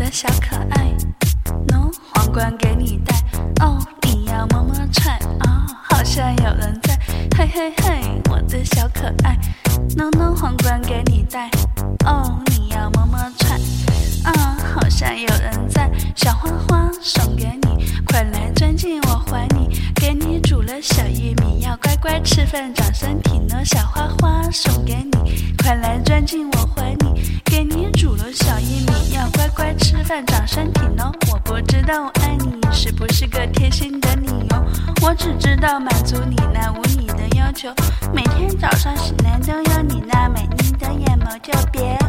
[0.00, 0.90] 的小可爱。
[1.68, 3.14] 喏，皇冠给你戴，
[3.62, 6.98] 哦，你要么么踹啊，好像有人在，
[7.36, 9.38] 嘿嘿嘿，我的小可爱。
[9.94, 11.50] 喏喏，皇冠给你戴，
[12.06, 13.58] 哦，你要么么踹
[14.24, 23.62] 啊，好像有人在，小花花送给你，快来钻进我怀里，给你煮了小玉米，要乖乖吃饭长身体呢。
[23.66, 26.49] 小花花送给你，快来钻进
[29.14, 31.10] 要乖乖吃饭长身体呢。
[31.30, 34.64] 我不知道我爱你是不是个贴心的理由，
[35.02, 37.68] 我只知道满足你那无理的要求，
[38.14, 41.99] 每天早上醒来都有你那美丽的眼眸，就别。